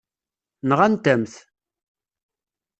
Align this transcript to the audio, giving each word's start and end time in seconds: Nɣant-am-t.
Nɣant-am-t. 0.69 1.33